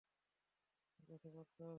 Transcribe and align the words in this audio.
আমার 0.89 1.05
কাছে 1.09 1.27
বার্তা 1.29 1.63
আছে। 1.63 1.69